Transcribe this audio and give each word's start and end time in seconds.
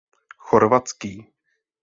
Chorvatský. 0.45 1.13